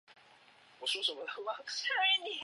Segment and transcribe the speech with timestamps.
[0.79, 1.13] 母丁氏。